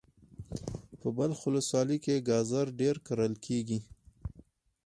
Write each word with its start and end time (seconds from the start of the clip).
په 0.99 1.07
بلخ 1.17 1.39
ولسوالی 1.47 1.97
کی 2.05 2.15
ګازر 2.29 2.65
ډیر 2.79 2.95
کرل 3.07 3.33
کیږي. 3.45 3.79